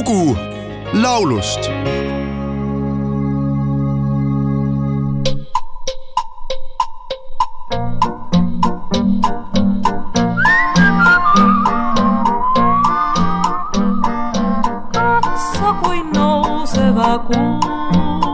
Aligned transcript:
lugu 0.00 0.36
laulust. 0.92 1.62
Katso 14.92 15.68
kui 15.82 16.00
nouseva 16.14 17.18
kuu 17.28 18.29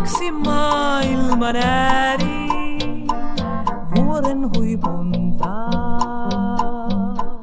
kauaksi 0.00 0.30
maailman 0.30 1.56
ääriin, 1.56 3.06
vuoren 3.96 4.50
huipuntaa. 4.56 5.70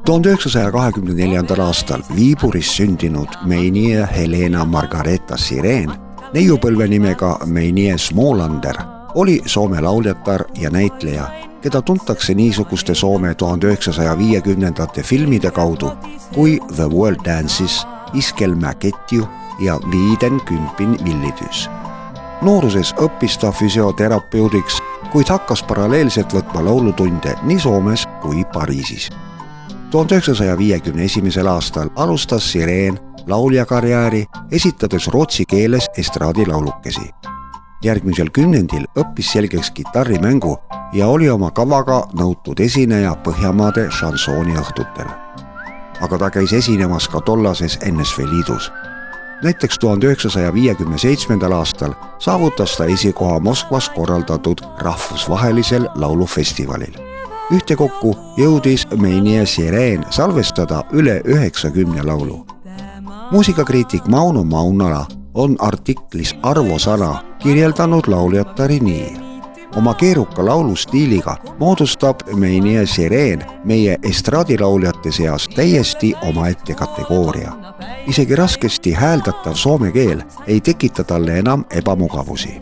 tuhande 0.04 0.28
üheksasaja 0.28 0.72
kahekümne 0.72 1.14
neljandal 1.14 1.60
aastal 1.60 2.02
Viiburis 2.16 2.76
sündinud 2.76 3.28
Meinie 3.44 4.08
Helena 4.16 4.64
Margareeta 4.64 5.36
Sireen, 5.36 5.92
neiupõlve 6.34 6.88
nimega 6.88 7.38
Meinie 7.46 7.98
Smoolander, 7.98 8.74
oli 9.14 9.42
Soome 9.46 9.80
lauljatar 9.80 10.44
ja 10.58 10.70
näitleja, 10.70 11.30
keda 11.62 11.82
tuntakse 11.82 12.34
niisuguste 12.34 12.94
Soome 12.94 13.34
tuhande 13.34 13.66
üheksasaja 13.66 14.18
viiekümnendate 14.18 15.02
filmide 15.02 15.50
kaudu 15.50 15.92
kui 16.34 16.58
The 16.74 16.90
World 16.90 17.22
Dances, 17.24 17.86
Iskelmä 18.14 18.74
ketju 18.74 19.28
ja 19.60 19.80
Viiden 19.90 20.40
kümpin 20.40 20.98
villitüüs. 21.04 21.68
Nooruses 22.42 22.94
õppis 22.98 23.38
ta 23.38 23.52
füsioterapeudiks, 23.52 24.82
kuid 25.12 25.28
hakkas 25.28 25.62
paralleelselt 25.62 26.32
võtma 26.32 26.64
laulutunde 26.64 27.34
nii 27.42 27.58
Soomes 27.60 28.06
kui 28.22 28.44
Pariisis 28.52 29.10
tuhande 29.90 30.14
üheksasaja 30.14 30.58
viiekümne 30.58 31.04
esimesel 31.04 31.46
aastal 31.46 31.88
alustas 31.96 32.52
Sireen 32.52 32.98
lauljakarjääri, 33.26 34.26
esitades 34.50 35.08
rootsi 35.08 35.44
keeles 35.44 35.90
estraadilaulukesi. 35.98 37.10
järgmisel 37.84 38.30
kümnendil 38.30 38.84
õppis 38.98 39.32
selgeks 39.32 39.70
kitarrimängu 39.70 40.56
ja 40.92 41.06
oli 41.06 41.30
oma 41.30 41.50
kavaga 41.50 42.02
nõutud 42.12 42.60
esineja 42.60 43.14
Põhjamaade 43.24 43.90
šansooniõhtutel. 43.90 45.06
aga 46.00 46.18
ta 46.18 46.30
käis 46.30 46.52
esinemas 46.52 47.08
ka 47.08 47.20
tollases 47.20 47.78
NSV 47.92 48.18
Liidus. 48.18 48.72
Näiteks 49.42 49.78
tuhande 49.78 50.06
üheksasaja 50.06 50.54
viiekümne 50.54 50.98
seitsmendal 50.98 51.52
aastal 51.52 51.92
saavutas 52.18 52.76
ta 52.76 52.84
esikoha 52.84 53.40
Moskvas 53.40 53.90
korraldatud 53.90 54.58
rahvusvahelisel 54.78 55.88
laulufestivalil 55.94 57.08
ühtekokku 57.52 58.12
jõudis 58.36 58.84
Meinie 58.96 59.46
Sireen 59.46 60.04
salvestada 60.10 60.84
üle 60.92 61.22
üheksakümne 61.24 62.02
laulu. 62.04 62.46
muusikakriitik 63.30 64.06
Mauno 64.06 64.44
Maunala 64.44 65.06
on 65.34 65.56
artiklis 65.58 66.34
Arvo 66.42 66.78
Sana 66.78 67.22
kirjeldanud 67.38 68.06
lauljatari 68.06 68.80
nii. 68.80 69.27
Oma 69.76 69.94
keeruka 69.94 70.44
laulustiiliga 70.44 71.36
moodustab 71.58 72.20
Meinie 72.36 72.86
Sireen 72.86 73.44
meie 73.64 73.98
estraadilauljate 74.02 75.12
seas 75.12 75.48
täiesti 75.48 76.14
omaette 76.22 76.74
kategooria. 76.74 77.52
isegi 78.06 78.36
raskesti 78.36 78.92
hääldatav 78.92 79.54
soome 79.54 79.92
keel 79.92 80.22
ei 80.46 80.60
tekita 80.60 81.04
talle 81.04 81.38
enam 81.38 81.64
ebamugavusi 81.70 82.60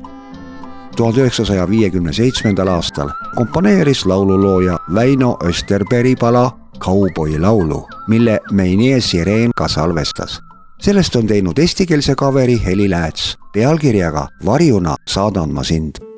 tuhande 0.97 1.21
üheksasaja 1.21 1.71
viiekümne 1.71 2.13
seitsmendal 2.13 2.69
aastal 2.69 3.11
komponeeris 3.35 4.07
laululooja 4.07 4.79
Väino 4.95 5.37
Österbergi 5.45 6.17
pala 6.17 6.59
Kauboi 6.79 7.39
laulu, 7.39 7.89
mille 8.09 8.41
Meinie 8.51 9.01
Sireen 9.01 9.51
ka 9.57 9.69
salvestas. 9.69 10.41
sellest 10.81 11.17
on 11.17 11.27
teinud 11.27 11.59
eestikeelse 11.59 12.15
kaveri 12.15 12.65
Heli 12.65 12.91
Lääts 12.91 13.39
pealkirjaga 13.53 14.29
Varjuna 14.45 14.95
saadan 15.09 15.55
ma 15.55 15.63
sind 15.63 16.16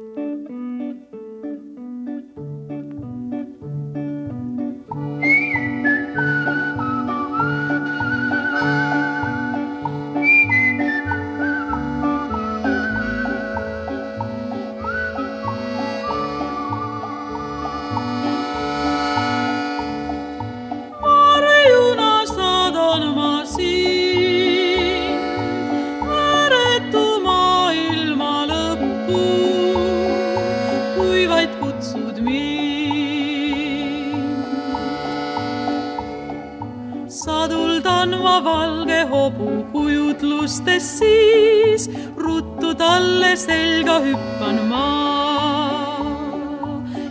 saduldan 37.09 38.11
ma 38.23 38.41
valge 38.45 39.01
hobu 39.11 39.65
kujutlustes 39.73 40.87
siis, 40.99 41.89
ruttu 42.17 42.75
talle 42.75 43.33
selga 43.37 43.97
hüppan 44.07 44.59
ma. 44.69 44.89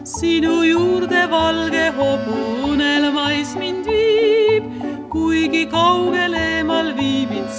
Sinu 0.04 0.64
juurde 0.64 1.24
valge 1.32 1.88
hobu 1.98 2.38
unelmais 2.72 3.56
mind 3.60 3.86
viib, 3.90 4.64
kuigi 5.10 5.66
kaugel 5.66 6.34
eemal 6.34 6.94
viibid 7.00 7.50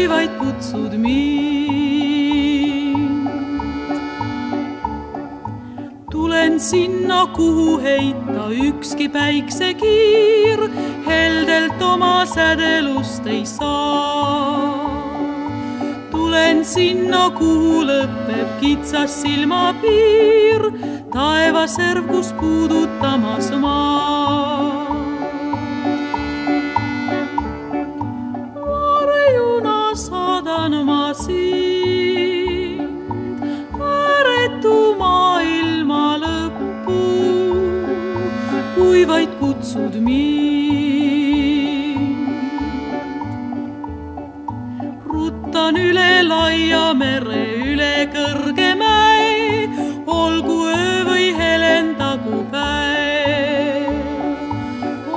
kui 0.00 0.08
vaid 0.08 0.30
kutsud 0.40 0.94
mind 0.96 1.58
tulen 6.10 6.54
sinna, 6.60 7.26
kuhu 7.36 7.76
heita 7.84 8.46
ükski 8.68 9.08
päiksekiir 9.12 10.60
heldelt 11.04 11.82
oma 11.82 12.24
sädelust 12.26 13.26
ei 13.26 13.44
saa. 13.44 14.88
tulen 16.10 16.64
sinna, 16.64 17.30
kuhu 17.36 17.84
lõpeb 17.84 18.48
kitsas 18.60 19.20
silmapiir, 19.22 20.64
taevaserv, 21.12 22.08
kus 22.08 22.32
puudutamas 22.40 23.52
maa. 23.60 24.89
Kui 38.90 39.04
vaid 39.06 39.30
kutsud 39.38 39.94
mind. 40.02 40.66
ruttan 45.12 45.78
üle 45.78 46.08
laia 46.26 46.88
mere, 47.02 47.44
üle 47.70 47.92
kõrge 48.14 48.72
mäe, 48.82 49.70
olgu 50.16 50.58
öö 50.72 51.06
või 51.06 51.30
helendagu 51.38 52.42
päev. 52.50 53.94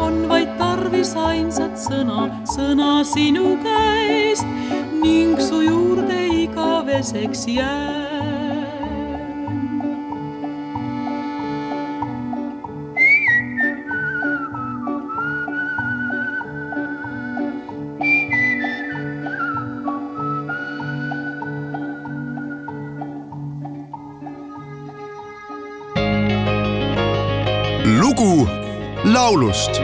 on 0.06 0.22
vaid 0.30 0.54
tarvis 0.62 1.18
ainsat 1.18 1.74
sõna, 1.90 2.30
sõna 2.54 2.94
sinu 3.16 3.58
käest 3.66 4.46
ning 5.02 5.42
su 5.50 5.66
juurde 5.66 6.26
igaveseks 6.46 7.48
jään. 7.58 8.13
Lugu 28.04 28.48
laulust 29.06 29.82